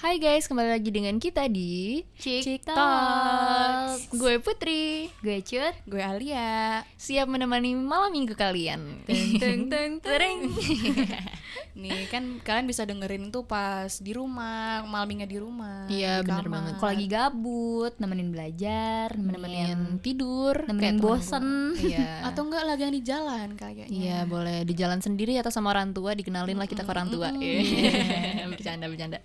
[0.00, 4.08] Hai guys, kembali lagi dengan kita di Chick Talks.
[4.16, 6.80] Gue Putri, Gue Cut Gue Alia.
[6.96, 9.04] siap menemani malam minggu kalian.
[9.04, 10.00] Teng teng teng
[11.80, 15.84] Nih kan kalian bisa dengerin tuh pas di rumah, malamnya di rumah.
[15.92, 16.54] Iya, bener kamar.
[16.56, 16.72] banget.
[16.80, 21.76] Kalau lagi gabut, nemenin belajar, nemenin Nemenin tidur, nemenin bosen.
[21.76, 22.24] Iya.
[22.32, 23.92] Atau enggak lagi yang di jalan kayaknya.
[23.92, 27.28] Iya boleh di jalan sendiri atau sama orang tua dikenalin lah kita ke orang tua.
[27.36, 28.48] Iya.
[28.48, 29.20] bercanda bercanda.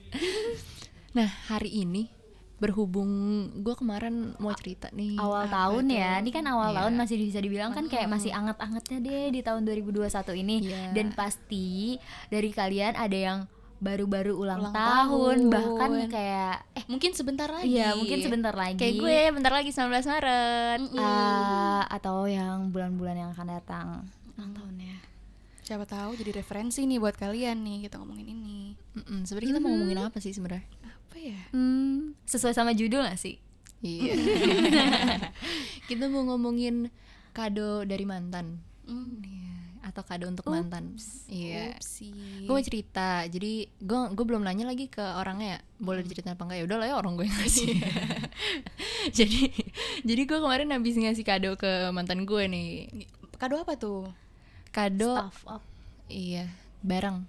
[1.15, 2.11] Nah hari ini
[2.55, 3.11] berhubung
[3.57, 5.15] gue kemarin mau cerita nih.
[5.15, 6.19] awal tahun ya.
[6.19, 6.77] Ini kan awal Iya.
[6.81, 10.07] tahun masih bisa dibilang kan kayak masih anget-angetnya deh di tahun 2021
[10.37, 10.55] ini.
[10.63, 10.91] Iya.
[10.91, 13.39] Dan pasti dari kalian ada yang
[13.77, 15.37] baru-baru ulang, Ulang tahun, tahun.
[15.51, 17.67] bahkan kayak eh Mungkin sebentar lagi.
[17.69, 18.79] iya mungkin sebentar lagi.
[18.79, 20.79] Kayak gue bentar lagi 19 Maret.
[20.95, 23.87] Eh, atau yang bulan-bulan yang akan datang.
[24.33, 24.97] Ulang tahun ya.
[25.61, 28.79] Siapa tahu jadi referensi nih buat kalian nih kita ngomongin ini.
[28.95, 30.63] Mm-mm, Sebenarnya kita mau ngomongin apa sih sebenarnya?
[31.15, 31.39] Apa ya?
[31.55, 33.39] Hmm, sesuai sama judul gak sih?
[33.79, 34.19] Iya.
[35.87, 36.91] kita mau ngomongin
[37.31, 38.59] kado dari mantan.
[38.83, 39.23] Hmm.
[39.23, 40.99] Iya, Atau kado untuk mantan.
[41.31, 41.79] Iya.
[41.79, 42.11] Upsi.
[42.43, 46.43] gue mau cerita jadi gue gue belum nanya lagi ke orangnya ya boleh diceritain apa
[46.43, 47.67] enggak ya udah lah ya orang gue yang ngasih
[49.23, 49.41] jadi
[50.03, 52.67] jadi gue kemarin habis ngasih kado ke mantan gue nih
[53.35, 54.11] Kado apa tuh?
[54.69, 55.63] kado Stuff up.
[56.11, 56.51] iya
[56.83, 57.23] barang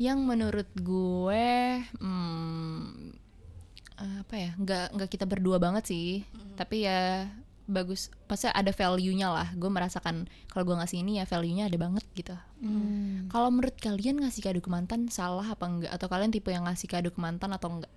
[0.00, 3.12] yang menurut gue hmm,
[4.00, 6.24] apa ya nggak nggak kita berdua banget sih
[6.56, 7.28] tapi ya
[7.68, 12.02] bagus pasti ada value-nya lah gue merasakan kalau gue ngasih ini ya value-nya ada banget
[12.16, 13.32] gitu Hmm.
[13.32, 15.92] Kalau menurut kalian ngasih kado ke mantan salah apa enggak?
[15.96, 17.92] Atau kalian tipe yang ngasih kado ke mantan atau enggak?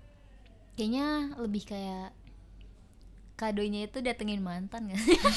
[0.80, 2.16] Kayaknya lebih kayak
[3.44, 5.20] kadonya itu datengin mantan gak sih?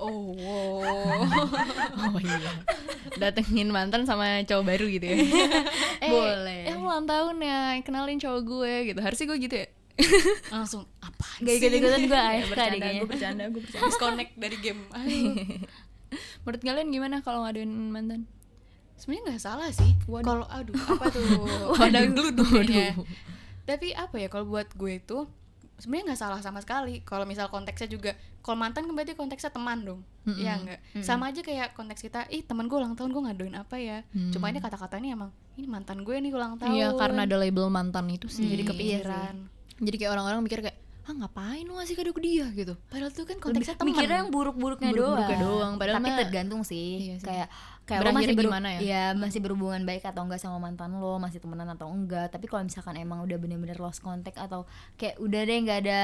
[0.00, 2.50] Oh, Oh iya.
[3.20, 5.16] Datengin mantan sama cowok baru gitu ya.
[6.04, 6.72] eh, Boleh.
[6.72, 9.00] Eh ulang tahun ya, kenalin cowok gue gitu.
[9.04, 9.68] Harusnya gue gitu ya.
[10.56, 13.84] langsung apa Gak ikut-ikutan gue AFK deh bercanda, kayaknya gue bercanda, gue bercanda.
[13.84, 14.80] disconnect dari game.
[16.42, 18.24] Menurut kalian gimana kalau ngaduin mantan?
[18.96, 19.92] Sebenarnya nggak salah sih.
[20.08, 21.24] Kalau aduh apa tuh?
[21.76, 22.02] Waduh.
[22.16, 22.48] Dulu tuh.
[23.68, 25.28] Tapi apa ya kalau buat gue itu
[25.80, 27.00] sebenarnya nggak salah sama sekali.
[27.02, 30.00] Kalau misal konteksnya juga kalau mantan kan berarti konteksnya teman dong.
[30.24, 30.80] Iya enggak?
[31.02, 34.04] Sama aja kayak konteks kita, ih teman gue ulang tahun gue ngaduin apa ya?
[34.32, 35.30] Cuma ini kata-katanya emang
[35.60, 36.72] ini mantan gue nih ulang tahun.
[36.72, 38.48] Iya, karena ada label mantan itu sih.
[38.48, 39.34] jadi Jadi kepikiran.
[39.80, 42.74] jadi kayak orang-orang mikir kayak, "Ah, ngapain lu ngasih kado ke dia?" gitu.
[42.86, 43.90] Padahal tuh kan konteksnya teman.
[43.90, 44.98] Mikirnya yang buruk-buruknya doang.
[45.16, 46.90] Buruk-buruknya doang, padahal Tapi mah- tergantung sih.
[47.00, 47.26] Iya sih.
[47.26, 47.48] Kayak
[47.82, 48.80] kayak lo masih gimana ya?
[48.80, 52.28] Iya, masih berhubungan baik atau enggak sama mantan lo, masih temenan atau enggak.
[52.28, 54.62] Tapi kalau misalkan emang udah bener-bener lost contact atau
[54.94, 56.00] kayak udah deh nggak ada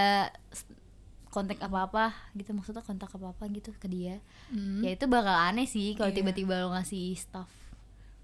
[1.28, 4.25] kontak apa-apa gitu maksudnya kontak apa-apa gitu ke dia.
[4.49, 4.81] Hmm.
[4.81, 6.17] Ya itu bakal aneh sih kalau Iya.
[6.19, 7.51] tiba-tiba lo ngasih stuff.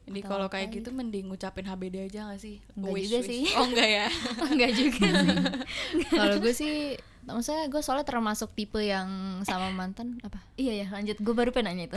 [0.03, 2.59] Jadi kalau kayak gitu mending ngucapin HBD aja gak sih?
[2.75, 3.43] Enggak juga sih.
[3.55, 4.07] Oh enggak ya?
[4.53, 5.37] enggak juga sih.
[6.13, 6.75] kalau gue sih
[7.23, 9.07] maksudnya gue soalnya termasuk tipe yang
[9.47, 11.15] sama mantan apa iya ya, lanjut.
[11.17, 11.97] Gue baru pengen nanya itu.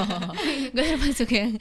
[0.74, 1.60] gue termasuk yang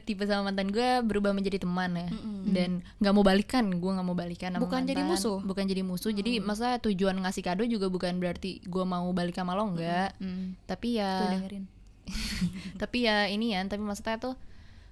[0.00, 2.08] tipe sama mantan gue berubah menjadi teman ya
[2.46, 5.18] dan nggak mau balikan gue nggak mau balikan sama Bukan jadi mantan.
[5.18, 5.38] musuh?
[5.42, 9.52] bukan jadi musuh jadi maksudnya tujuan ngasih kado juga bukan berarti gue mau balik sama
[9.52, 10.54] lo enggak Hmm.
[10.64, 11.64] tapi Tuh ya dengerin.
[12.76, 14.34] tapi ya ini ya tapi maksudnya tuh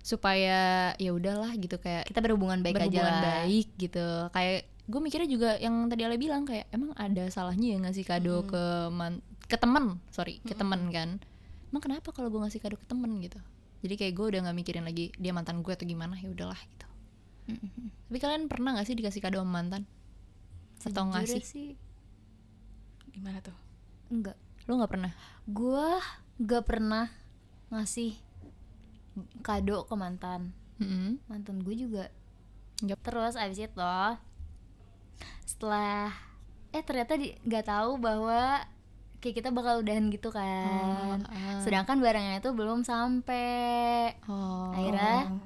[0.05, 3.25] supaya ya udahlah gitu kayak Kita berhubungan baik aja berhubungan lah.
[3.25, 4.07] baik gitu.
[4.37, 8.45] Kayak gue mikirnya juga yang tadi Ale bilang kayak emang ada salahnya ya ngasih kado
[8.45, 11.17] ke man ke teman sorry ke teman kan.
[11.73, 13.41] Emang kenapa kalau gue ngasih kado ke temen gitu?
[13.81, 16.87] Jadi kayak gue udah nggak mikirin lagi dia mantan gue atau gimana ya udahlah gitu.
[18.13, 19.89] Tapi kalian pernah nggak sih dikasih kado sama mantan?
[20.85, 21.41] Atau Sejujurnya ngasih?
[21.49, 21.69] sih.
[23.09, 23.57] Gimana tuh?
[24.13, 24.37] enggak.
[24.69, 25.13] lo nggak pernah?
[25.49, 25.97] Gua
[26.41, 27.09] gak pernah
[27.73, 28.17] ngasih
[29.43, 30.55] kado ke mantan.
[30.83, 31.23] Mm-mm.
[31.31, 32.11] Mantan gue juga.
[32.83, 32.99] Yap.
[33.03, 33.97] Terus abis itu
[35.45, 36.11] setelah
[36.75, 38.67] eh ternyata di, gak tahu bahwa
[39.23, 41.23] kayak kita bakal udahan gitu kan.
[41.25, 41.63] ah.
[41.63, 44.19] Sedangkan barangnya itu belum sampai.
[44.27, 45.39] oh Akhirnya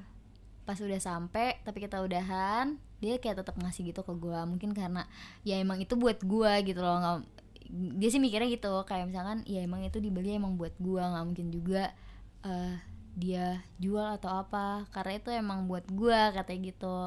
[0.69, 5.09] pas udah sampai tapi kita udahan dia kayak tetap ngasih gitu ke gua mungkin karena
[5.41, 7.17] ya emang itu buat gua gitu loh nggak
[7.97, 11.47] dia sih mikirnya gitu kayak misalkan ya emang itu dibeli emang buat gua nggak mungkin
[11.49, 11.89] juga
[12.45, 12.77] eh
[13.19, 16.97] dia jual atau apa karena itu emang buat gua katanya gitu.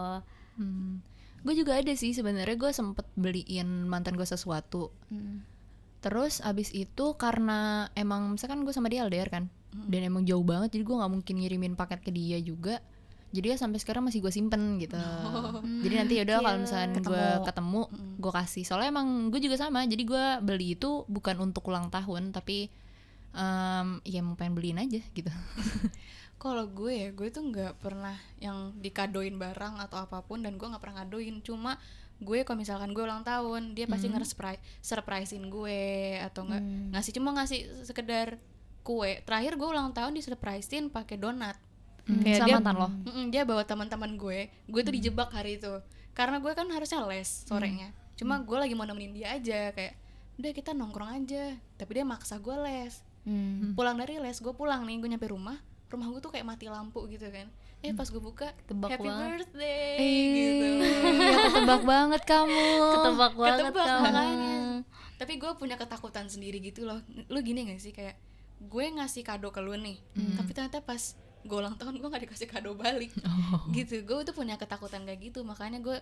[0.60, 1.00] Hmm.
[1.42, 4.94] gue juga ada sih sebenarnya gue sempet beliin mantan gue sesuatu.
[5.10, 5.42] Hmm.
[6.02, 10.74] Terus abis itu karena emang misalkan gue sama dia LDR kan Dan emang jauh banget
[10.74, 12.82] jadi gue nggak mungkin ngirimin paket ke dia juga
[13.32, 15.00] Jadi ya sampai sekarang masih gue simpen gitu.
[15.88, 17.82] Jadi nanti yaudah kalau misalnya gue ketemu.
[18.20, 18.62] gue kasih.
[18.68, 22.68] Soalnya emang gue juga sama jadi gue beli itu bukan untuk ulang tahun Tapi
[23.32, 25.29] em, ya mau pengen beliin aja gitu.
[26.37, 30.67] Kalau gue ya gue tuh nggak pernah yang dikadoin barang atau apa pun dan gue
[30.67, 31.38] nggak pernah ngadoin.
[31.40, 31.79] Cuma
[32.19, 34.14] gue kalau misalkan gue ulang tahun dia pasti Hmm.
[34.17, 35.82] nge-surprise surprisein gue
[36.20, 36.90] atau nggak Hmm.
[36.93, 38.43] ngasih cuma ngasih sekedar
[38.82, 39.23] kue.
[39.23, 41.55] Terakhir gue ulang tahun disurprisein pakai donat.
[42.02, 42.88] Hmm, Kayak sama dia- mantan lo?
[43.06, 44.50] Mm-mm, dia bawa teman-teman gue.
[44.67, 45.70] Gue tuh dijebak hari itu.
[46.12, 47.94] Karena gue kan harusnya les sorenya.
[48.14, 49.94] Cuma gue lagi mau nemenin dia aja kayak
[50.37, 51.55] udah kita nongkrong aja.
[51.79, 53.72] Tapi dia maksa gue les Hmm.
[53.72, 55.54] pulang dari les gue pulang nih gue nyampe rumah
[55.86, 57.46] rumah gue tuh kayak mati lampu gitu kan.
[57.78, 59.28] Eh pas gue buka Ketebak happy banget.
[59.44, 60.66] birthday Eh, gitu.
[61.20, 62.66] ya ketebak banget kamu.
[62.90, 64.02] Ketebak banget Ketebak kamu.
[64.02, 64.56] makanya.
[65.14, 66.98] tapi gue punya ketakutan sendiri gitu loh.
[67.28, 68.16] Lu gini gak sih kayak
[68.58, 69.98] gue ngasih kado ke lu nih
[70.34, 73.12] tapi ternyata pas gue ulang tahun gue gak dikasih kado balik.
[73.70, 75.44] Gitu gue tuh punya ketakutan kayak gitu.
[75.44, 76.00] Makanya gue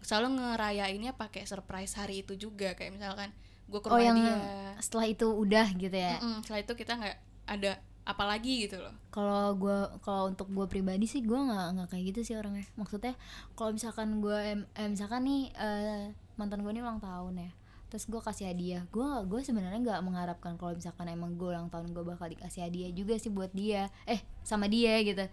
[0.00, 2.74] selalu ngerayainnya pakai surprise hari itu juga.
[2.74, 3.30] Kayak misalkan
[3.68, 4.34] gue ke Oh rumah yang dia
[4.80, 6.16] setelah itu udah gitu ya.
[6.18, 7.16] Mm-mm, setelah itu kita nggak
[7.48, 7.72] ada
[8.08, 12.04] apa lagi gitu loh Kalau gua kalau untuk gue pribadi sih gua nggak nggak kayak
[12.14, 12.64] gitu sih orangnya.
[12.80, 13.12] Maksudnya
[13.52, 17.50] kalau misalkan gue eh, misalkan nih eh, mantan gue nih ulang tahun ya.
[17.88, 21.92] Terus gue kasih hadiah, gue gue sebenarnya nggak mengharapkan kalau misalkan emang gue ulang tahun
[21.96, 25.24] gue bakal dikasih hadiah juga sih buat dia, eh sama dia gitu.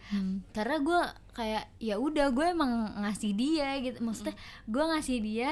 [0.56, 1.00] Karena gue
[1.36, 4.36] kayak ya udah gue emang ngasih dia gitu, maksudnya
[4.72, 5.52] gue ngasih dia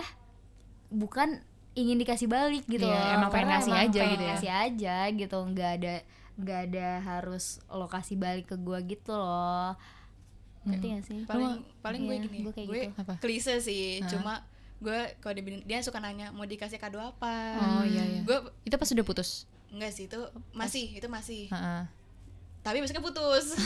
[0.91, 3.13] bukan ingin dikasih balik gitu Iya, loh.
[3.17, 4.29] emang pengen ngasih aja pengen gitu ya.
[4.29, 5.93] ngasih aja gitu nggak ada
[6.33, 9.73] nggak ada harus lo kasih balik ke gue gitu loh
[10.63, 12.93] ngerti gak sih paling paling gue Iya, gini gue kayak gue gitu.
[12.95, 13.13] Apa?
[13.19, 14.45] klise sih cuma
[14.79, 18.73] gue kalau dia, dia suka nanya mau dikasih kado apa oh iya iya gue itu
[18.73, 20.19] pas udah putus enggak sih itu
[20.51, 21.89] masih itu masih Ha-ha.
[22.63, 23.59] Tapi besoknya putus.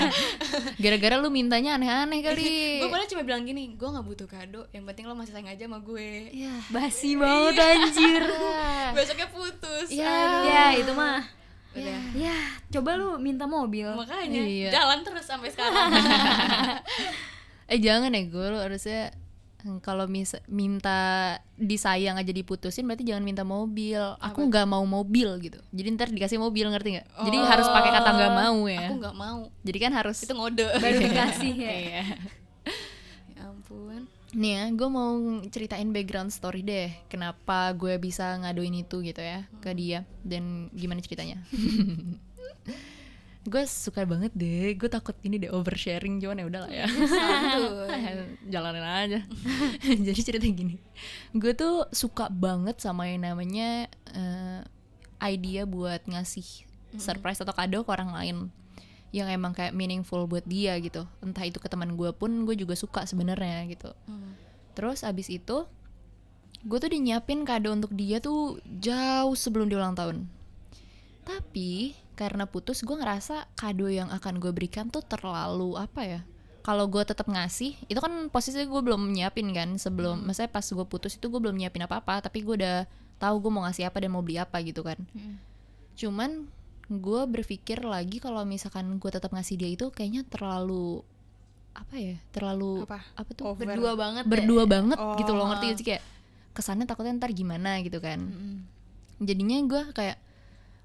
[0.82, 2.42] Gara-gara lu mintanya aneh-aneh kali.
[2.82, 5.70] Gue padahal cuma bilang gini gue nggak butuh kado yang penting lo masih sayang aja
[5.70, 6.34] sama gue.
[6.34, 6.50] Iya.
[6.68, 8.22] basi banget anjir.
[8.98, 9.88] Besoknya putus.
[9.94, 10.10] Ya.
[10.10, 10.50] Aduh.
[10.50, 11.22] ya itu mah.
[11.78, 12.00] Udah.
[12.18, 12.38] Ya
[12.74, 13.86] coba lu minta mobil.
[13.86, 14.68] Makanya Iya.
[14.74, 15.94] jalan terus sampai sekarang.
[17.64, 19.14] Eh jangan ya gue lu harusnya
[19.80, 24.00] kalau mis minta disayang aja diputusin berarti jangan minta mobil.
[24.20, 25.56] Aku nggak mau mobil gitu.
[25.72, 27.06] Jadi ntar dikasih mobil ngerti nggak?
[27.24, 28.88] Jadi harus pakai kata nggak mau ya.
[28.92, 29.40] aku nggak mau.
[29.64, 30.68] Jadi kan harus itu ngode.
[30.68, 31.72] Baru dikasih ya.
[31.72, 32.04] Iya.
[33.32, 34.04] ya ampun.
[34.34, 35.14] Nih ya, gue mau
[35.48, 36.92] ceritain background story deh.
[37.08, 40.04] Kenapa gue bisa ngaduin itu gitu ya ke dia.
[40.20, 41.40] Dan gimana ceritanya
[43.44, 46.16] Gue suka banget deh, gue takut ini deh oversharing.
[46.16, 46.88] Cuman ya udahlah ya.
[48.52, 49.20] Jalanin aja.
[50.08, 50.80] Jadi cerita gini.
[51.36, 54.60] Gue tuh suka banget sama yang namanya eh,
[55.20, 58.36] Idea buat ngasih surprise atau kado ke orang lain
[59.14, 61.06] yang emang kayak meaningful buat dia gitu.
[61.22, 63.94] Entah itu ke teman gue pun gue juga suka sebenarnya gitu.
[64.10, 64.34] Hmm.
[64.74, 65.70] Terus abis itu
[66.64, 70.26] gue tuh dinyiapin kado untuk dia tuh jauh sebelum dia ulang tahun.
[71.22, 76.20] Tapi karena putus gue ngerasa kado yang akan gue berikan tuh terlalu apa ya?
[76.64, 80.86] Kalau gue tetap ngasih, itu kan posisinya gue belum nyiapin kan sebelum, maksudnya pas gue
[80.88, 82.88] putus itu gue belum nyiapin apa-apa, tapi gue udah
[83.20, 84.96] tahu gue mau ngasih apa dan mau beli apa gitu kan.
[85.94, 86.48] Cuman
[86.84, 91.04] gue berpikir lagi kalau misalkan gue tetap ngasih dia itu kayaknya terlalu
[91.74, 92.16] apa ya?
[92.30, 93.02] Terlalu Apa?
[93.12, 93.44] apa tuh?
[93.52, 93.64] Over.
[93.66, 94.30] berdua banget ya.
[94.30, 95.18] berdua banget Oh.
[95.18, 96.02] gitu loh ngerti gak sih kayak
[96.54, 98.22] kesannya takutnya ntar gimana gitu kan
[99.18, 100.16] jadinya gue kayak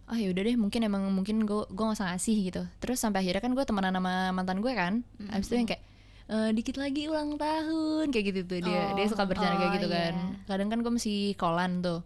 [0.09, 2.61] ah ya udah deh mungkin emang mungkin gue gue gak usah ngasih gitu.
[2.79, 5.05] Terus sampai akhirnya kan gue temenan sama mantan gue kan.
[5.29, 5.83] Abis itu yang kayak
[6.25, 8.59] "Eh, dikit lagi ulang tahun kayak gitu tuh.
[8.61, 10.13] Dia dia suka bercanda kayak Oh, gitu kan.
[10.45, 12.01] kadang kan gue mesti kolan tuh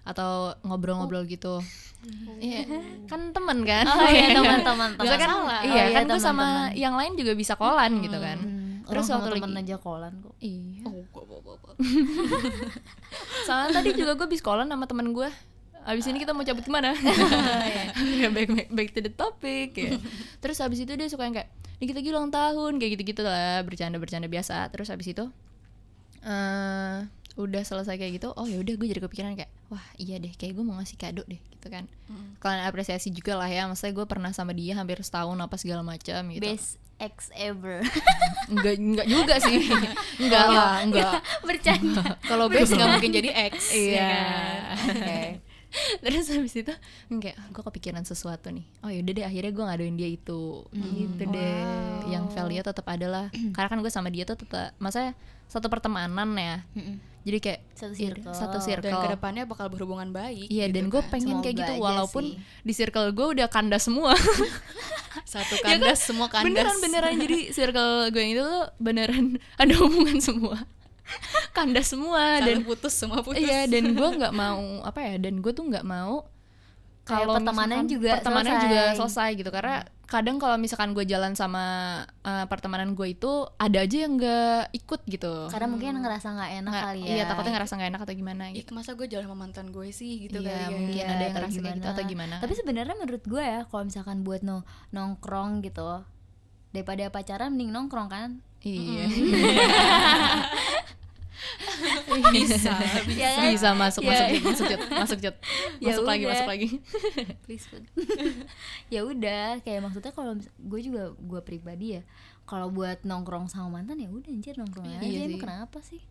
[0.00, 1.58] atau ngobrol-ngobrol gitu.
[2.40, 2.64] Iya,
[3.04, 3.84] kan temen kan.
[3.84, 5.60] Oh iya teman-teman bisa kan salah.
[5.60, 8.38] iya Oh, iya, kan gue sama yang lain juga bisa kolan gitu kan.
[8.86, 10.34] Terus terus waktu teman lagi aja kolan kok.
[10.40, 10.82] Iya.
[10.86, 11.74] Oh gua.
[13.46, 15.28] Soalnya tadi juga gue bis kolan sama temen gue
[15.82, 16.92] Abis ini kita mau cabut ke mana?
[18.20, 19.96] Ya, back, back, back to the topic ya.
[20.38, 24.26] Terus abis itu dia suka yang kayak Dikit lagi ulang tahun Kayak gitu-gitu lah Bercanda-bercanda
[24.26, 24.68] biasa.
[24.68, 25.24] Terus abis itu
[26.20, 26.98] eh
[27.34, 30.60] Udah selesai kayak gitu Oh ya udah gue jadi kepikiran kayak Wah iya deh Kayak
[30.60, 31.88] gue mau ngasih kado deh Gitu kan.
[32.38, 36.20] Kalian apresiasi juga lah ya Maksudnya gue pernah sama dia Hampir setahun apa segala macam
[36.28, 36.44] gitu.
[36.44, 37.80] Best ex ever.
[38.52, 39.56] Enggak, enggak juga sih.
[40.20, 42.20] Enggak lah Enggak bercanda.
[42.20, 44.12] Kalau base nggak mungkin jadi X ya Iya.
[45.00, 45.32] kan?
[46.02, 46.72] Terus habis itu
[47.08, 48.66] kayak gue kepikiran sesuatu nih.
[48.82, 50.66] Oh yaudah deh akhirnya gue ngaduin dia itu.
[50.72, 51.62] Gitu deh.
[52.06, 53.26] Yang value tetap ada lah.
[53.54, 55.14] Karena kan gue sama dia tuh tetap masa
[55.46, 56.62] satu pertemanan ya.
[57.20, 58.32] Jadi kayak Satu iya, circle.
[58.32, 58.96] satu dan circle.
[58.96, 61.10] ke depannya bakal berhubungan baik Iya gitu dan gue kan.
[61.12, 62.64] pengen kayak Semoga gitu aja walaupun sih.
[62.64, 64.16] di circle gue udah kandas semua.
[65.28, 69.24] satu kandas semua kandas beneran beneran jadi circle gue yang itu tuh beneran
[69.60, 70.64] ada hubungan semua.
[71.56, 73.40] kandas semua dan dan putus semua putus.
[73.40, 76.26] Iya dan gue nggak mau apa ya dan gue tuh nggak mau
[77.00, 78.64] kalau pertemanan misalkan juga pertemanan selesai.
[78.64, 79.50] juga selesai gitu.
[79.50, 79.76] Karena
[80.06, 81.64] kadang kalau misalkan gue jalan sama
[82.22, 85.34] eh, pertemanan gue itu ada aja yang nggak ikut gitu.
[85.48, 87.10] Karena mungkin ngerasa nggak enak Nggak- kali ya.
[87.10, 88.70] iya takutnya ngerasa nggak enak atau gimana Ih, gitu.
[88.72, 90.68] masa gue jalan sama mantan gue sih gitu Iya, kali ya?
[90.70, 92.34] mungkin Iya, ada yang ngerasa kayak gitu atau gimana?
[92.38, 96.06] tapi sebenarnya menurut gue ya kalau misalkan buat no nongkrong gitu
[96.70, 98.30] daripada pacaran mending nongkrong kan?
[98.60, 99.08] Iya
[102.34, 102.74] bisa
[103.08, 103.44] Ya kan?
[103.48, 104.28] bisa masuk Ya.
[104.28, 105.36] masuk masuk Jut, masuk Jut.
[105.82, 106.32] Ya masuk lagi udah.
[106.32, 106.68] masuk lagi.
[107.44, 107.66] Please
[108.88, 112.02] ya udah kayak maksudnya kalau gue juga gue pribadi ya
[112.44, 115.00] kalau buat nongkrong sama mantan ya udah anjir nongkrong aja.
[115.00, 116.02] Iya emang kenapa sih?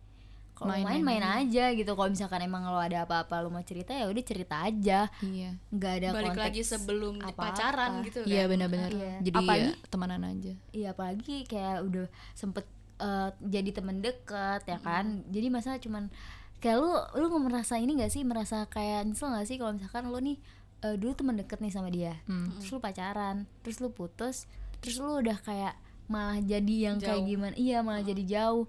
[0.50, 1.72] Kalau Main-main main main aja.
[1.72, 1.88] gitu.
[1.90, 5.08] Kalau misalkan emang lo ada apa-apa lo mau cerita ya udah cerita aja.
[5.18, 5.56] Iya.
[5.68, 7.40] Nggak ada balik konteks lagi sebelum apa-apa.
[7.46, 8.28] pacaran gitu kan?
[8.28, 8.90] iya benar-benar.
[8.90, 9.14] Iya.
[9.22, 10.52] jadi Apalagi- ya, temanan aja.
[10.70, 12.64] Iya apalagi kayak udah sempet
[13.00, 15.24] eh, jadi temen deket ya kan?
[15.26, 16.12] Jadi masa cuman
[16.60, 18.20] kayak lu lu merasa ini gak sih?
[18.22, 20.36] Merasa kayak nyesel gak sih kalau misalkan lu nih
[20.80, 22.20] eh, dulu temen deket nih sama dia.
[22.24, 22.52] Hmm.
[22.56, 24.44] terus lu pacaran terus lu putus
[24.80, 25.76] terus lu udah kayak
[26.06, 27.28] malah jadi yang kayak Jauh.
[27.28, 28.64] gimana iya malah jadi jauh.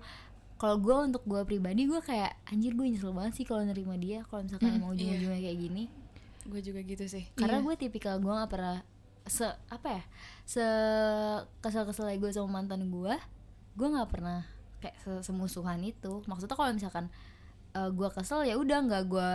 [0.55, 4.21] Kalau gue untuk gue pribadi gue kayak anjir gue nyesel banget sih kalau nerima dia
[4.29, 5.83] kalau misalkan Mm, emang ujung-ujungnya kayak gini.
[6.45, 7.25] Gue juga gitu sih.
[7.33, 7.65] Karena Iya.
[7.65, 8.85] gue tipikal gue gak pernah
[9.21, 10.03] se apa ya
[10.43, 10.65] se
[11.61, 13.13] kesel kesel gue sama mantan gue
[13.71, 14.43] gue nggak pernah
[14.79, 16.21] kayak se- semusuhan itu.
[16.25, 17.05] Maksudnya kalau misalkan
[17.71, 19.31] uh, gue kesel ya udah nggak gue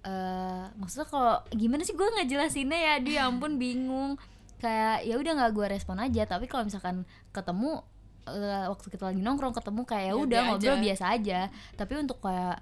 [0.00, 2.94] eh maksudnya kalau gimana sih gue nggak jelasinnya ya?
[2.98, 4.16] Dia ampun bingung.
[4.56, 6.22] Kayak ya udah nggak gue respon aja.
[6.24, 7.80] Tapi kalau misalkan ketemu
[8.26, 10.82] eh, waktu kita lagi nongkrong ketemu kayak ya Ya, udah ngobrol aja.
[10.82, 11.40] biasa aja.
[11.74, 12.60] Tapi untuk kayak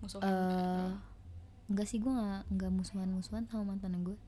[0.00, 0.88] musuh eh
[1.68, 4.18] enggak sih gue nggak nggak musuhan-musuhan sama mantan gue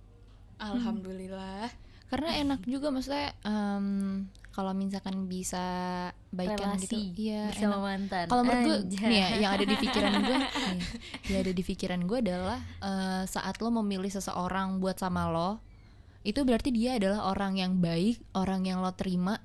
[0.60, 1.66] alhamdulillah
[2.12, 5.64] karena enak juga maksudnya em, kalau misalkan bisa
[6.28, 7.84] baikan gitu relasi iya bersama enak.
[7.88, 10.80] mantan kalau menurut gue nih ya yang ada di pikiran gue nih,
[11.32, 15.56] yang ada di pikiran gue adalah eh, saat lo memilih seseorang buat sama lo
[16.20, 19.40] itu berarti dia adalah orang yang baik orang yang lo terima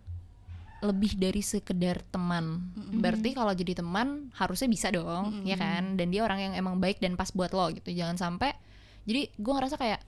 [0.78, 2.62] lebih dari sekedar teman.
[3.02, 5.98] Berarti kalau jadi teman harusnya bisa dong ya kan?
[5.98, 7.90] Dan dia orang yang emang baik dan pas buat lo gitu.
[7.90, 8.54] Jangan sampai
[9.10, 10.06] jadi gue ngerasa kayak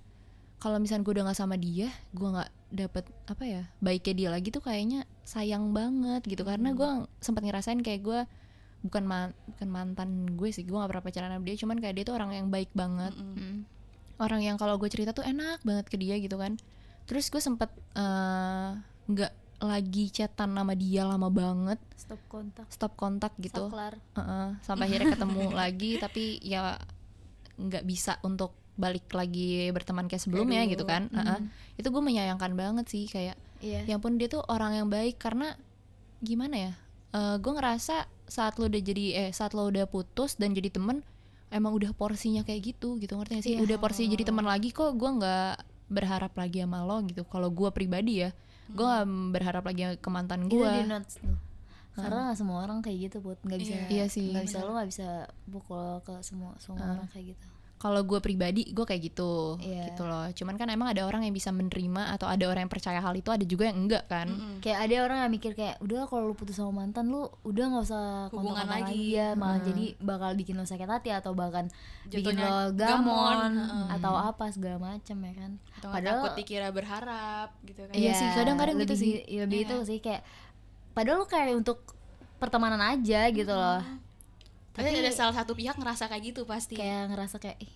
[0.59, 4.53] kalau misalnya gue udah nggak sama dia gue nggak dapet apa ya baiknya dia lagi
[4.53, 6.45] tuh kayaknya sayang banget gitu.
[6.45, 8.19] Karena gue sempat ngerasain kayak gue
[8.79, 12.05] bukan man- bukan mantan gue sih gue gak pernah pacaran sama dia cuman kayak dia
[12.07, 13.13] tuh orang yang baik banget.
[13.15, 13.65] Mm.
[14.19, 16.59] orang yang kalau gue cerita tuh enak banget ke dia gitu kan.
[17.07, 18.69] Terus gue sempet eh,
[19.07, 21.79] nggak lagi chatan sama dia lama banget.
[21.95, 22.67] Stop kontak.
[22.67, 23.71] Stop kontak gitu.
[23.71, 23.95] Saklar.
[24.19, 26.75] Heeh, sampai akhirnya ketemu lagi tapi ya
[27.55, 30.71] nggak bisa untuk balik lagi berteman kayak sebelumnya dulu.
[30.71, 31.39] gitu kan Heeh.
[31.75, 35.59] itu gue menyayangkan banget sih kayak iya ya ampun dia tuh orang yang baik karena
[36.17, 36.73] gimana ya
[37.35, 37.95] gue ngerasa
[38.25, 41.03] saat lo udah jadi eh saat lo udah putus dan jadi temen
[41.49, 43.65] emang udah porsinya kayak gitu gitu ngerti gak sih Iya.
[43.65, 45.53] udah porsi jadi teman lagi kok gue nggak
[45.87, 48.29] berharap lagi sama lo gitu kalau gue pribadi ya
[48.69, 51.35] gue nggak berharap lagi ke mantan itu gue di notes tuh
[51.97, 53.87] karena nggak semua orang kayak gitu buat nggak bisa Iya.
[53.89, 54.29] Iya sih.
[54.29, 55.07] nggak bisa lo nggak bisa
[55.49, 56.93] pukul ke semua semua Ah.
[56.93, 57.47] orang kayak gitu
[57.79, 59.87] kalau gue pribadi gue kayak gitu Iya.
[59.87, 60.27] gitu loh.
[60.29, 63.31] Cuman kan emang ada orang yang bisa menerima atau ada orang yang percaya hal itu
[63.31, 64.27] ada juga yang enggak kan.
[64.59, 67.85] Kayak ada orang yang mikir kayak udah kalau lu putus sama mantan lu udah nggak
[67.85, 68.83] usah Hubungan kontak lagi.
[68.83, 69.15] lagi.
[69.15, 71.71] Ya malah jadi bakal bikin lo sakit hati atau bahkan
[72.05, 73.85] bikin lo gamon, gamon heeh.
[73.95, 75.51] atau apa segala macam ya kan?
[75.73, 77.95] Atau nggak takut dikira berharap gitu kan.
[77.95, 79.23] Iya sih, kadang-kadang gitu sih.
[79.23, 80.27] iya, lebih Iya itu sih kayak
[80.91, 81.79] padahal lu kayak untuk
[82.35, 83.79] pertemanan aja gitu loh
[84.81, 87.71] tapi ada salah satu pihak ngerasa kayak gitu pasti kayak ngerasa kayak ih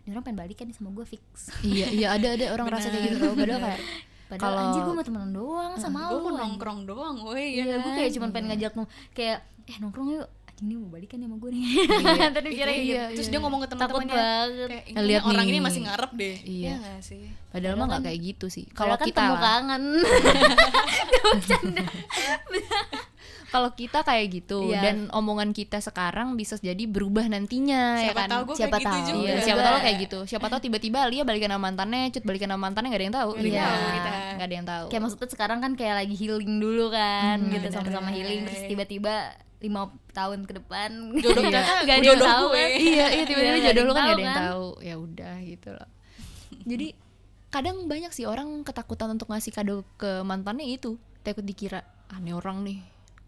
[0.00, 1.22] ini orang pengen balikan nih sama gue fix
[1.62, 3.80] iya iya ada ada orang rasa kayak gitu tau padahal kayak
[4.26, 6.38] padahal Kalau- anjir gue mau temenan doang sama gue lu anjing.
[6.40, 7.96] nongkrong doang woi Iya, ya gue kan?
[7.96, 10.26] kayak cuman pengen ngajak lu kayak eh nongkrong yuk.
[10.52, 11.64] Anjing ini mau balikan nih sama gue nih.
[12.34, 13.14] Tadi Iya, mikirnya iya, gitu.
[13.14, 13.32] terus iya.
[13.32, 14.68] dia ngomong ke teman-temannya banget.
[14.68, 15.50] kayak Eh, lihat orang nih.
[15.50, 16.72] ini masih ngarep deh Iya.
[16.76, 19.84] nggak sih padahal mah nggak kayak gitu sih kalau kan kita temu kangen.
[23.52, 24.80] kalau kita kayak gitu Iya.
[24.80, 28.82] dan omongan kita sekarang bisa jadi berubah nantinya ya siapa kan tahu gue Siapa kayak
[28.82, 29.08] gitu tahu.
[29.12, 30.18] juga Iya, siapa tahu kayak gitu.
[30.24, 33.30] Siapa tahu tiba-tiba Lia balikan sama mantannya, Cut balikan sama mantannya gak ada yang tahu.
[33.30, 33.68] Nggak ada yang Iya.
[33.68, 34.10] tahu kita.
[34.32, 34.84] Nggak ada yang tahu.
[34.88, 39.14] kayak maksudnya sekarang kan kayak lagi healing dulu kan Hmm, gitu sama-sama healing terus tiba-tiba
[39.58, 40.90] lima tahun ke depan
[41.22, 41.62] Jodoh Iya.
[41.62, 42.70] ternyata Gak ada yang jodoh tahu gue kan.
[42.74, 44.66] iya, iya tiba-tiba Iya, jodoh lu kan nggak gak ada ada yang yang tahu.
[44.80, 45.88] Ya udah gitu loh.
[46.62, 46.86] Jadi
[47.48, 50.96] kadang banyak sih orang ketakutan untuk ngasih kado ke mantannya itu.
[51.20, 52.80] Takut dikira aneh orang nih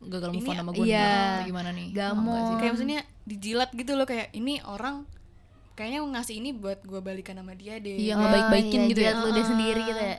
[0.07, 1.43] gagal move on sama gue iya.
[1.43, 2.29] gimana nih Gamon.
[2.31, 5.05] Oh, kayak maksudnya dijilat gitu loh kayak ini orang
[5.73, 9.11] kayaknya ngasih ini buat gue balikan sama dia deh Iya, Oh, ngebaik-baikin iya, gitu ya.
[9.11, 10.19] jilat lu udah sendiri gitu ya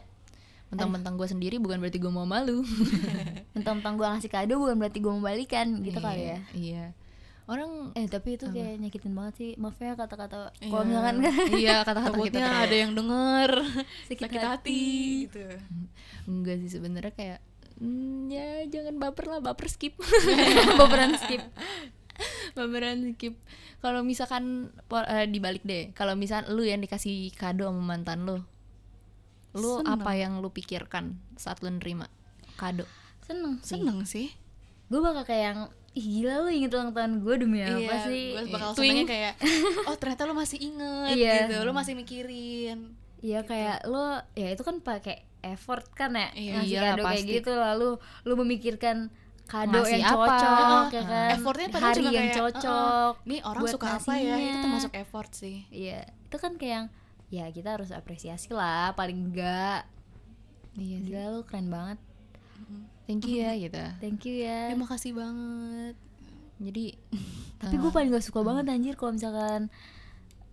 [0.65, 2.65] mentang-mentang gue sendiri bukan berarti gue mau malu
[3.56, 6.86] mentang-mentang gue ngasih kado bukan berarti gue mau balikan gitu kali ya iya
[7.46, 10.68] orang eh tapi itu kayak nyakitin banget sih maaf ya kata-kata Iya.
[10.68, 13.51] kalau misalkan kan iya kata-kata kita terlalu- ada yang denger
[14.04, 14.50] Sakit sakit, hati.
[14.50, 14.82] hati.
[15.24, 15.39] gitu
[16.25, 17.39] enggak sih sebenarnya kayak
[17.77, 19.96] mm, ya jangan baper lah baper skip.
[20.79, 21.41] Beberan skip.
[22.55, 23.36] Baperan skip.
[23.84, 25.91] Kalau misalkan eh, dibalik deh.
[25.91, 28.39] Kalau misal lu yang dikasih kado sama mantan lu
[29.55, 30.03] lu Seneng.
[30.03, 32.12] apa yang lu pikirkan saat lu nerima
[32.60, 32.84] kado?
[33.24, 34.27] Seneng sih seneng sih.
[34.91, 35.60] Gue bakal kayak yang
[35.96, 38.36] ih gila lu inget ulang tahun gue demi apa iya sih?
[38.36, 39.34] gue bakal senengnya kayak
[39.88, 41.34] oh ternyata lu masih inget Iya.
[41.48, 41.55] gitu.
[41.63, 43.00] Lu masih mikirin.
[43.24, 47.16] Iya kayak lo ya itu kan pakai effort kan ya Iya, ngasih iyalah, kado kayak
[47.22, 47.34] pasti.
[47.34, 47.90] gitu lalu
[48.24, 48.98] lu memikirkan
[49.46, 50.16] kado Ngasih yang apa?
[50.18, 50.90] cocok Heeh.
[50.92, 51.30] ya kan?
[51.32, 54.18] effortnya hari cuma yang kayak, cocok "Uh-uh, nih orang suka apa ya?
[54.18, 55.58] itu ngasihnya." termasuk effort sih.
[55.70, 56.86] Iya itu kan kayak yang
[57.28, 59.86] ya kita harus apresiasi lah paling enggak
[60.75, 61.08] iya sih.
[61.08, 62.00] Gila lu keren banget.
[63.06, 63.78] Thank you ya gitu.
[64.00, 64.68] Thank you ya.
[64.68, 65.94] Ya makasih banget.
[66.58, 66.98] Jadi
[67.62, 69.70] tapi gue paling gak suka banget anjir kalau misalkan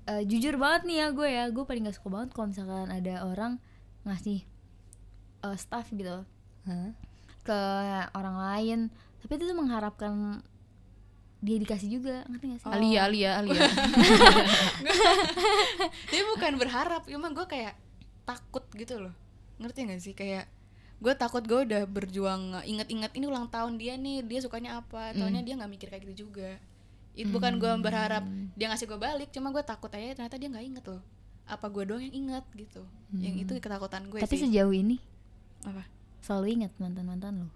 [0.05, 3.25] eh, jujur banget nih ya gue ya gue paling gak suka banget kalau misalkan ada
[3.25, 3.57] orang
[4.03, 4.45] ngasih
[5.43, 6.23] eh, staff gitu.
[6.67, 6.91] Hah?
[7.43, 7.61] ke
[8.15, 8.79] orang lain.
[9.23, 10.43] Tapi itu tuh mengharapkan
[11.43, 12.71] dia dikasih juga ngerti gak sih?
[12.71, 13.63] Alia Alia Alia.
[16.11, 17.75] Dia bukan berharap cuma gue kayak
[18.23, 19.15] takut gitu loh.
[19.59, 20.15] Ngerti gak sih?
[20.15, 20.47] Kayak
[21.03, 25.11] gue takut gue udah berjuang inget-inget ini ulang tahun dia nih dia sukanya apa?
[25.19, 26.63] Taunya dia nggak mikir kayak gitu juga.
[27.19, 28.23] Itu bukan gue berharap
[28.55, 31.03] dia ngasih gue balik cuma gue takut aja ternyata dia nggak inget loh.
[31.43, 32.87] Apa gue doang yang inget gitu?
[33.19, 34.47] Yang itu ketakutan gue tapi sih.
[34.47, 35.03] sejauh ini
[35.63, 35.83] apa?
[36.21, 37.49] Selalu ingat mantan mantan lo.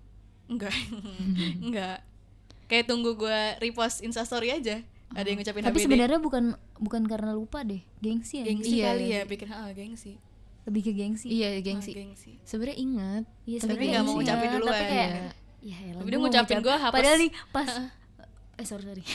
[0.47, 0.73] Enggak.
[1.63, 1.99] Enggak.
[2.67, 4.81] Kayak tunggu gue repost instastory aja.
[5.09, 6.45] Ada yang ngucapin tapi sebenarnya bukan
[6.77, 7.81] bukan karena lupa deh.
[7.99, 9.17] Gengsi ya gengsi Iya, kali iya.
[9.17, 10.13] ya bikin ah gengsi.
[10.67, 11.27] Lebih ke gengsi.
[11.31, 11.91] Iya Ah, gengsi.
[11.93, 13.23] Gengsi sebenarnya ingat.
[13.45, 14.17] Iya, Tapi nggak mau gengsi.
[14.21, 14.69] ngucapin ya, duluan.
[14.69, 15.25] tapi kayak Iya.
[15.63, 16.93] ya elah, Tapi dia ngucapin ngucap- gua hapus.
[16.93, 17.69] padahal nih pas
[18.57, 19.03] eh sorry sorry.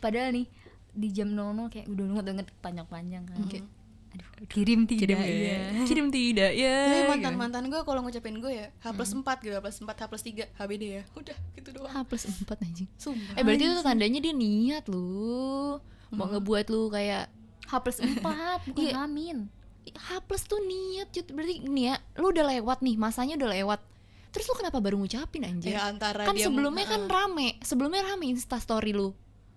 [0.00, 0.46] Padahal nih
[0.90, 3.36] di jam 00 kayak udah nunggu banget panjang-panjang kan.
[3.46, 3.78] Kayak aduh
[4.46, 5.58] kirim tidak ya.
[5.88, 9.52] Kirim tidak ya Tapi mantan mantan gue kalau ngucapin gue ya H plus empat gitu
[9.52, 11.02] H plus empat H plus tiga HBD ya.
[11.12, 11.92] Udah gitu doang.
[11.92, 12.88] H plus 4 anjing.
[12.96, 13.36] Sumpah.
[13.36, 15.76] Eh berarti itu tandanya dia niat lu.
[16.10, 17.28] Mau ngebuat lu kayak
[17.64, 18.18] H plus 4
[18.66, 18.94] bukan Iya.
[19.04, 19.36] amin.
[19.90, 21.28] H plus tuh niat cut.
[21.28, 23.80] Berarti nih ya Lu udah lewat nih Masanya udah lewat.
[24.30, 27.58] Terus lu kenapa baru ngucapin anjir Ya antara Kan dia sebelumnya kan rame.
[27.60, 29.10] Sebelumnya rame instastory lu.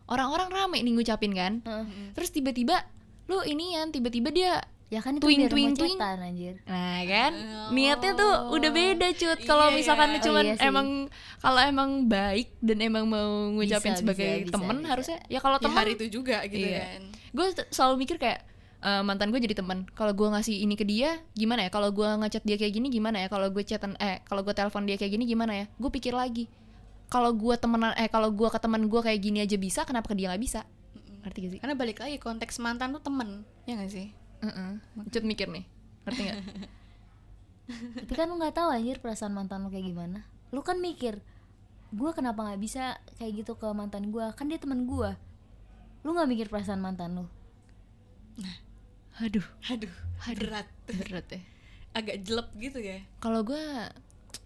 [0.03, 1.53] Orang-orang rame nih ngucapin kan.
[2.11, 2.83] Terus tiba-tiba
[3.25, 4.53] Lu ini kan Tiba-tiba dia
[4.87, 5.97] ya kan itu Twing, twing, twing.
[5.97, 6.53] cetan anjir.
[6.69, 7.33] Nah kan?
[7.73, 9.41] Niatnya tuh udah beda cut.
[9.41, 10.21] Iya, kalau misalkan iya.
[10.21, 10.69] cuman Oh, iya sih.
[10.69, 10.87] emang
[11.41, 14.89] kalau emang baik dan emang mau ngucapin Bisa, sebagai bisa, bisa, temen bisa.
[14.93, 16.77] harusnya ya kalau Ya teman hari itu juga gitu Iya.
[16.77, 17.01] kan.
[17.33, 18.39] Gue selalu mikir kayak
[18.83, 21.69] eh, mantan gue jadi teman kalau gue ngasih ini ke dia gimana ya?
[21.73, 23.27] Kalau gue ngechat dia kayak gini gimana ya?
[23.33, 25.65] Kalau gue chatan eh kalau gue telepon dia kayak gini gimana ya?
[25.81, 26.45] Gue pikir lagi.
[27.09, 30.21] Kalau gue temenan eh kalau gue ke teman gue kayak gini aja bisa kenapa ke
[30.21, 30.61] dia nggak bisa
[31.23, 31.59] ngerti gak sih?
[31.59, 34.11] Karena balik lagi konteks mantan tuh temen Ya gak sih?
[34.39, 34.71] Heeh.
[35.07, 35.63] cut mikir nih
[36.03, 36.39] ngerti nggak
[37.95, 40.27] tapi kan lu nggak tahu anjir perasaan mantan lu kayak gimana.
[40.51, 41.23] Lu kan mikir
[41.89, 45.11] gue kenapa nggak bisa kayak gitu ke mantan gue kan dia teman gue
[46.03, 47.25] lu nggak mikir perasaan mantan lu?
[49.21, 49.45] Aduh.
[49.69, 49.93] Aduh
[50.25, 50.67] Berat.
[50.89, 51.39] Berat ya.
[51.93, 52.99] Agak jelek gitu ya.
[53.19, 53.61] Kalau gue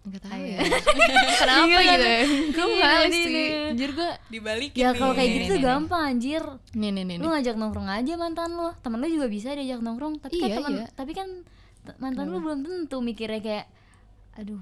[0.04, 0.58] nggak tahu ya.
[1.42, 2.22] Kenapa Iya, gitu ya?
[2.48, 3.24] gue Iya, males sih.
[3.26, 3.46] ini.
[3.88, 4.98] Anjir gue Dibalikin ya nih.
[4.98, 5.64] kalau kayak nih, gitu nih, nih.
[5.64, 6.42] gampang anjir.
[6.72, 7.30] Nih nih nih, lu nih.
[7.32, 8.68] ngajak nongkrong aja mantan lu.
[8.78, 10.86] Temen lu juga bisa diajak nongkrong tapi kan Iya, temen iya.
[10.92, 11.28] tapi kan
[11.96, 13.66] mantan lu belum tentu mikirnya kayak
[14.34, 14.60] aduh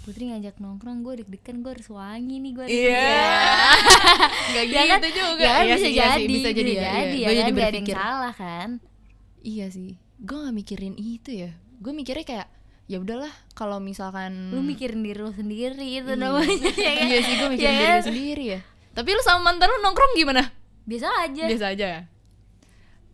[0.00, 3.14] Putri ngajak nongkrong gue deg-degan gue harus wangi nih gue Iya.
[4.50, 5.42] nggak ya kan, gitu juga.
[5.42, 6.90] Ya kan Iya bisa, sih, iya jadi, bisa jadi ya, jadi iya.
[6.90, 7.94] ya Gua kan jadi gak ada yang berpikir.
[7.96, 8.68] salah kan?
[9.40, 9.90] Iya sih.
[10.16, 11.50] Gue nggak mikirin itu ya.
[11.76, 12.48] Gue mikirnya kayak
[12.90, 17.06] ya udahlah kalau misalkan lu mikirin diri lu sendiri itu namanya ya kan?
[17.06, 18.02] iya sih gue mikirin Ya diri kan?
[18.02, 18.60] sendiri ya.
[18.90, 20.42] Tapi lu sama mantan lu nongkrong gimana?
[20.82, 21.44] Biasa aja.
[21.46, 22.00] Biasa aja ya?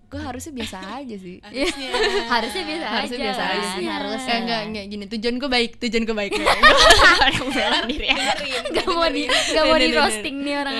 [0.07, 1.37] Gue harusnya biasa aja sih.
[1.45, 1.91] Harusnya.
[2.31, 3.91] Harusnya biasa harusnya aja biasa aja.
[3.93, 4.33] harusnya.
[4.33, 6.33] Eh, enggak enggak gini tujuan gue baik tujuan gue baik.
[7.37, 8.07] Gue bela diri.
[8.09, 10.75] Ya gak mau di gak mau di roasting nih orang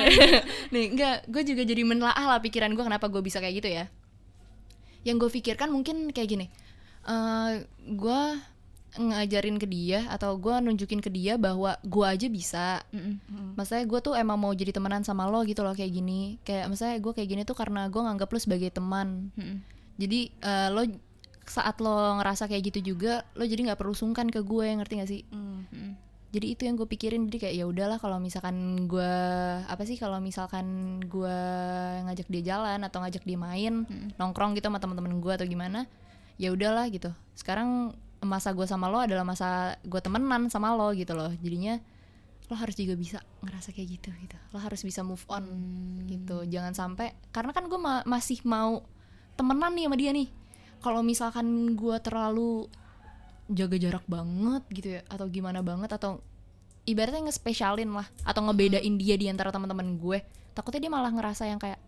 [0.72, 3.85] nih enggak gue juga jadi menelaah lah pikiran gue kenapa gue bisa kayak gitu ya.
[5.04, 6.46] Yang gue pikirkan mungkin kayak gini.
[7.04, 8.22] Eh gue
[8.96, 12.66] ngajarin ke dia atau gue nunjukin ke dia bahwa gue aja bisa.
[13.54, 16.40] Maksudnya gue tuh emang mau jadi temenan sama lo gitu loh kayak gini.
[16.42, 19.30] Kayak maksudnya gue kayak gini tuh karena gue nganggap lo sebagai teman.
[19.96, 20.82] Jadi eh, lo
[21.46, 25.11] saat lo ngerasa kayak gitu juga Lo jadi nggak perlu sungkan ke gue ngerti gak
[25.11, 25.22] sih?
[25.30, 25.94] Hmm.
[26.35, 27.30] Jadi itu yang gue pikirin.
[27.30, 29.14] Jadi kayak ya udahlah kalau misalkan gue
[29.64, 31.38] apa sih kalau misalkan gue
[32.04, 33.87] ngajak dia jalan atau ngajak dia main
[34.18, 35.88] nongkrong gitu sama teman-teman gue atau gimana
[36.37, 37.09] ya udahlah gitu.
[37.32, 41.33] Sekarang masa gue sama lo adalah masa gue temenan sama lo gitu loh.
[41.40, 41.76] Jadinya
[42.46, 44.37] lo harus juga bisa ngerasa kayak gitu gitu.
[44.55, 45.44] Lo harus bisa move on
[46.07, 46.46] gitu.
[46.46, 48.87] Jangan sampai karena kan gue masih mau
[49.35, 50.29] temenan nih sama dia nih.
[50.81, 52.68] Kalau misalkan gue terlalu
[53.46, 56.18] jaga jarak banget gitu ya atau gimana banget atau
[56.87, 60.18] ibaratnya ngespesialin lah atau ngebedain dia di antara teman-teman gue
[60.50, 61.79] takutnya dia malah ngerasa yang kayak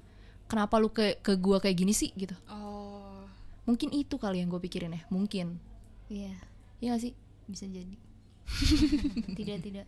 [0.46, 2.10] kenapa lu ke ke gue kayak gini sih?
[2.14, 2.34] gitu.
[2.50, 3.26] Oh.
[3.66, 5.60] Mungkin itu kali yang gue pikirin ya mungkin
[6.08, 6.34] iya.
[6.78, 7.14] Iya gak sih?
[7.48, 7.96] Bisa jadi.
[9.38, 9.86] Tidak tidak.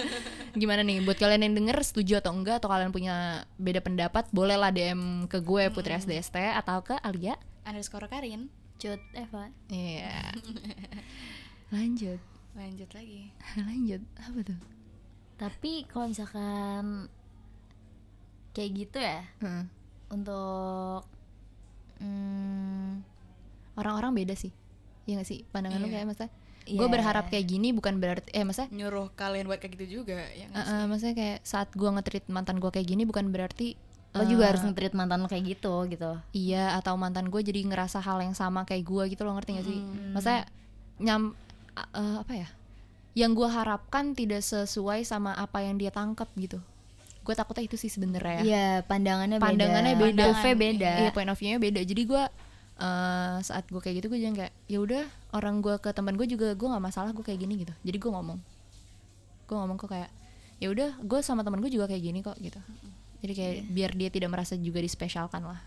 [0.60, 4.72] Gimana nih buat kalian yang denger setuju atau enggak atau kalian punya beda pendapat bolehlah
[4.72, 7.36] DM ke gue Putri SDST atau ke Alia.
[7.68, 8.48] Underscore Karin.
[8.80, 10.32] Cut Eva iya.
[11.76, 12.16] Lanjut.
[12.56, 13.28] Lanjut lagi.
[13.60, 14.00] Lanjut.
[14.16, 14.60] Apa tuh?
[15.36, 17.12] Tapi kalau misalkan
[18.56, 19.64] kayak gitu ya hmm.
[20.10, 21.06] untuk
[22.02, 23.04] hmm,
[23.78, 24.50] orang-orang beda sih
[25.04, 25.44] Iya gak sih?
[25.48, 25.94] Pandangan lu Iya.
[26.00, 26.26] kayak masa
[26.68, 26.76] Iya.
[26.76, 30.46] gue berharap kayak gini bukan berarti eh masa nyuruh kalian buat kayak gitu juga ya
[30.48, 30.70] Uh, sih?
[30.70, 33.74] uh, maksudnya kayak saat gue nge-treat mantan gue kayak gini bukan berarti
[34.10, 36.10] lo juga uh, harus nge-treat mantan lo kayak gitu gitu.
[36.30, 39.66] Iya atau mantan gue jadi ngerasa hal yang sama kayak gue gitu lo ngerti gak
[39.66, 39.78] sih?
[40.12, 40.42] Maksudnya
[41.00, 41.32] nyam
[41.74, 42.48] uh, uh, apa ya?
[43.16, 46.60] Yang gue harapkan tidak sesuai sama apa yang dia tangkap gitu.
[47.20, 48.40] Gue takutnya itu sih sebenarnya.
[48.40, 49.48] Ya Iya pandangannya beda.
[49.48, 50.24] Pandangannya beda.
[50.38, 50.92] View beda.
[51.02, 51.80] Iya point of view-nya beda.
[51.82, 52.22] Jadi gue
[52.80, 55.04] uh, saat gue kayak gitu gue jangan kayak ya udah
[55.36, 57.74] orang gue ke teman gue juga gue nggak masalah gue kayak gini gitu.
[57.84, 58.38] Jadi gue ngomong.
[59.46, 60.10] Gue ngomong kok kayak
[60.60, 62.58] ya udah gue sama teman gue juga kayak gini kok gitu.
[63.20, 65.60] Jadi kayak biar dia tidak merasa juga dispesialkan lah.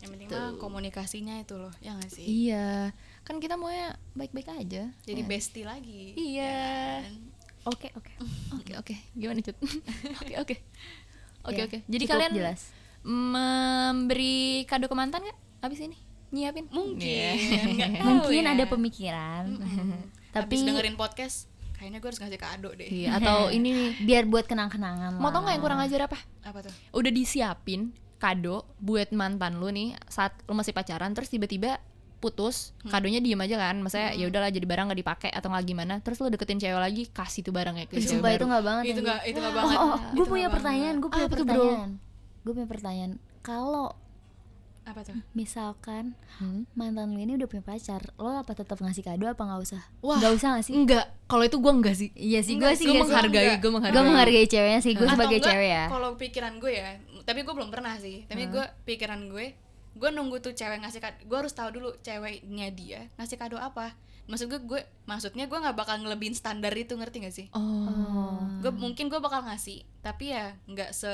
[0.00, 2.24] Yang penting mah komunikasinya itu loh ya nggak sih?
[2.24, 2.92] Iya.
[3.24, 4.88] Kan kita maunya baik-baik aja.
[5.04, 5.28] Jadi Ya.
[5.28, 7.04] bestie lagi iya.
[7.64, 8.12] oke oke.
[8.62, 8.94] Oke oke.
[9.14, 9.56] Gimana cut?
[10.22, 10.56] Oke oke.
[11.46, 11.78] Oke Iya, oke.
[11.86, 12.74] Jadi kalian jelas.
[13.06, 15.94] memberi kado ke mantan nggak abis ini
[16.36, 16.66] nyiapin?
[16.68, 17.00] Mungkin.
[17.00, 17.32] Iya.
[17.72, 18.52] nggak tahu mungkin ya.
[18.52, 19.44] ada pemikiran.
[20.36, 22.88] Tapi tapi dengerin podcast kayaknya gue harus ngasih kado deh.
[22.88, 26.18] Iya, atau ini nih biar buat kenang-kenangan mau tau nggak yang kurang ajar apa?
[26.44, 26.72] Apa tuh?
[26.92, 31.80] Udah disiapin kado buat mantan lu nih saat lu masih pacaran terus tiba-tiba
[32.16, 33.76] putus kadonya diem aja kan?
[33.84, 35.94] Maksudnya ya udahlah jadi barang nggak dipakai atau nggak gimana.
[36.00, 39.00] Terus lu deketin cewek lagi kasih tuh barangnya ke cewek sumpah itu nggak banget itu
[39.04, 39.76] nggak itu nggak oh, banget.
[39.76, 41.36] oh, gue Itu punya pertanyaan gue punya bro?
[41.36, 41.90] pertanyaan.
[42.40, 43.12] Gue punya pertanyaan.
[43.44, 43.88] Kalau.
[44.86, 45.18] Apa tuh?
[45.34, 46.62] Misalkan Hmm?
[46.72, 49.82] mantan lu ini udah punya pacar lo apa tetap ngasih kado apa nggak usah?
[49.98, 50.16] Wah.
[50.16, 50.74] nggak usah nggak sih?
[50.78, 51.06] enggak.
[51.26, 52.08] Kalau itu gua enggak sih.
[52.14, 53.10] Iya sih gue sih gue nggak sih.
[53.10, 53.58] menghargai enggak.
[53.58, 55.84] gue gue menghargai menghargai ceweknya sih gue sebagai enggak, cewek ya.
[55.90, 56.90] kalau pikiran gue ya
[57.26, 58.22] tapi gue belum pernah sih.
[58.30, 59.46] Tapi gue pikiran gue
[59.96, 63.98] gue nunggu tuh cewek ngasih kado gue harus tahu dulu ceweknya dia ngasih kado apa.
[64.26, 67.46] Maksud gue gue maksudnya gue nggak bakal ngelebihin standar itu ngerti gak sih?
[67.54, 68.42] Oh.
[68.62, 71.10] Gue mungkin gue bakal ngasih tapi ya nggak se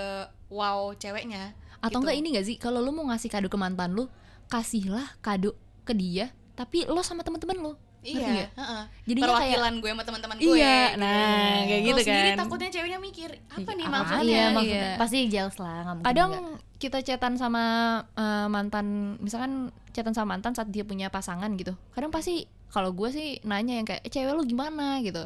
[0.53, 1.99] wow ceweknya atau gitu.
[2.01, 4.07] enggak ini gak sih kalau lu mau ngasih kado ke mantan lu
[4.47, 8.83] kasihlah kado ke dia tapi lo sama teman-teman lo iya heeh.
[9.05, 10.99] Jadinya perwakilan gue sama teman-teman gue Iya, gitu.
[10.99, 12.39] nah, kayak gitu sendiri kan.
[12.41, 14.99] takutnya ceweknya mikir apa Iya, nih maksudnya iya Iya, maksudnya iya.
[14.99, 16.59] pasti jelas lah kadang nggak.
[16.79, 17.65] kita chatan sama
[18.13, 18.87] eh, mantan
[19.19, 19.53] misalkan
[19.91, 23.87] chatan sama mantan saat dia punya pasangan gitu kadang pasti kalau gue sih nanya yang
[23.87, 25.23] kayak "Eh, cewek lu gimana gitu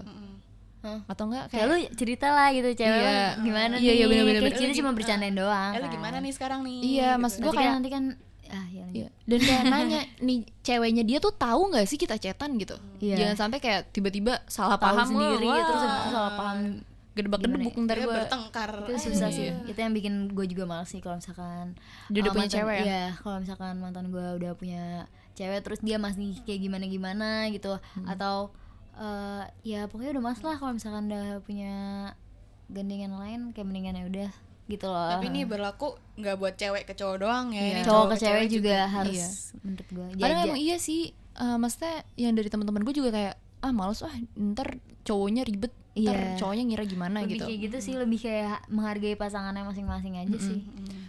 [0.79, 1.01] Mm-mm.
[1.05, 3.25] atau enggak kayak kayak lu cerita lah gitu cewek Iya.
[3.39, 4.61] gimana Iya, nih iya, bener-bener, kayak bener.
[4.63, 5.93] kita cuma gim- bercandain doang eh lu kan.
[5.93, 7.21] gimana nih sekarang nih Iya, Gitu.
[7.21, 8.05] maksud Nanti Gua kan kayak- nanti kan
[8.47, 8.95] ah iya lanjut.
[8.97, 9.09] Iya.
[9.27, 13.17] dan kayak nanya nih ceweknya dia tuh tahu nggak sih kita chatan gitu Iya.
[13.19, 16.59] jangan sampai kayak tiba-tiba salah tahu paham sendiri wah, terus salah paham
[17.13, 17.83] gedebak gedebuk ya?
[17.83, 19.55] ntar Dia gue bertengkar itu susah sih Iya.
[19.67, 21.75] itu yang bikin gue juga males sih kalau misalkan
[22.07, 22.85] Dia udah uh, punya mantan- cewek ya?
[22.85, 24.85] iya kalau misalkan mantan gue udah punya
[25.33, 28.07] cewek terus dia masih kayak gimana gimana gitu Hmm.
[28.07, 28.55] atau
[28.97, 31.75] eh, ya pokoknya udah mas lah kalau misalkan udah punya
[32.67, 34.31] gandengan lain kayak mendingan ya udah
[34.67, 35.07] gitu loh.
[35.09, 37.73] Tapi ini berlaku nggak buat cewek ke cowok doang ya Iya.
[37.73, 39.29] ini cowok ke cewek juga, harus Iya.
[39.63, 43.71] menurut gue kadang emang iya sih eh, maksudnya yang dari teman-teman gue juga kayak ah
[43.71, 46.37] males ah ntar cowoknya ribet Iya.
[46.37, 50.61] cowoknya ngira gimana lebih gitu kayak gitu sih lebih kayak menghargai pasangannya masing-masing aja sih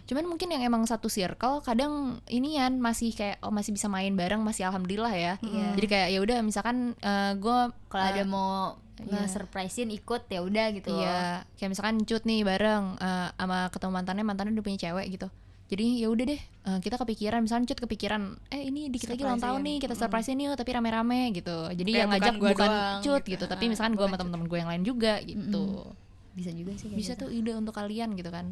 [0.08, 4.40] cuman mungkin yang emang satu circle kadang inian masih kayak oh masih bisa main bareng
[4.40, 5.76] masih alhamdulillah ya Iya.
[5.76, 6.96] jadi kayak ya udah misalkan
[7.36, 7.60] gue
[7.92, 9.24] kalau ada mau iya.
[9.24, 10.90] nge-surprisein ikut ya udah gitu.
[10.90, 15.28] Iya, kayak misalkan cut nih bareng eh, sama ketemu mantannya, mantannya udah punya cewek gitu.
[15.68, 19.36] Jadi ya udah deh, eh, kita kepikiran, misalkan cut kepikiran, eh ini dikit lagi ulang
[19.38, 21.68] tahun nih, kita surprisein yuk, tapi rame-rame gitu.
[21.70, 23.32] Jadi Kayak yang ngajak bukan bukan, gua doang, cut gitu.
[23.34, 24.20] gitu, tapi Ah, misalkan gue bukan sama Cut.
[24.24, 25.66] temen-temen gue yang lain juga gitu.
[26.32, 27.22] bisa juga sih kayak Bisa gitu.
[27.26, 28.46] tuh ide untuk kalian gitu kan.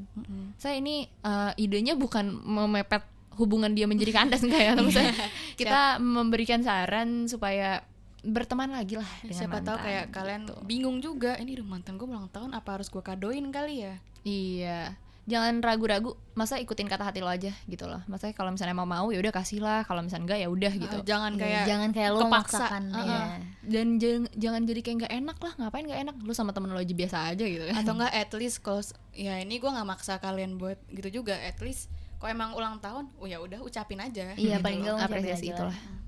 [0.55, 5.13] Saya ini eh, idenya bukan memepet hubungan dia menjadi kandas enggak ya, tapi saya
[5.53, 7.85] kita memberikan saran supaya
[8.21, 10.57] berteman lagi lah dengan siapa tahu kayak kalian gitu.
[10.65, 14.97] bingung juga ini udah mantan gue ulang tahun apa harus gue kadoin kali ya Iya.
[15.25, 19.09] Jangan ragu-ragu masa ikutin kata hati lo aja gitu loh maksudnya kalau misalnya mau mau
[19.09, 21.89] ya udah kasih lah kalau misalnya enggak ya udah gitu Uh, jangan Iya, kayak jangan
[21.91, 22.29] kayak lo kepaksa.
[22.61, 23.05] memaksakan Uh-uh.
[23.07, 23.21] ya.
[23.63, 26.77] dan jangan, jangan jadi kayak nggak enak lah ngapain nggak enak lu sama temen lo
[26.77, 30.13] aja biasa aja gitu kan atau enggak at least kalau ya ini gue nggak maksa
[30.17, 34.33] kalian buat gitu juga at least kalau emang ulang tahun oh ya udah ucapin aja
[34.33, 34.85] Iya, gitu paling loh.
[34.85, 36.03] nggak ngucapin apresiasi itulah lah.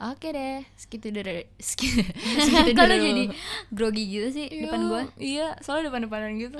[0.00, 2.02] Oke deh segitu dari segitu,
[2.46, 3.24] segitu Kalau jadi
[3.68, 5.02] grogi gitu sih Iya, depan gua.
[5.16, 6.56] iya soalnya depan-depanan gitu.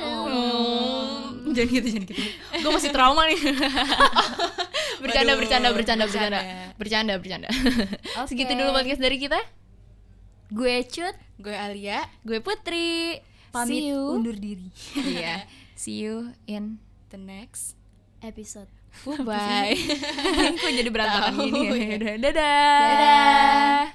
[1.55, 2.23] Jangan gitu jangan gitu.
[2.61, 3.39] Gue masih trauma nih.
[5.03, 6.39] Bercanda Waduh, bercanda bercanda bercanda.
[6.41, 6.73] bercanda.
[6.75, 7.49] bercanda bercanda.
[8.19, 8.29] Oke.
[8.31, 9.41] segitu dulu podcast dari kita.
[10.49, 11.17] Gue cut.
[11.37, 12.07] Gue Alia.
[12.23, 13.19] Gue Putri.
[13.51, 14.67] Pamit undur diri.
[14.99, 15.47] iya.
[15.75, 16.79] See you in
[17.11, 17.75] the next
[18.19, 18.71] Episode.
[19.27, 19.75] Bye.
[20.63, 21.97] Kok jadi berantakan gini ya?
[22.19, 22.81] Dadah.
[22.89, 23.95] Dadah.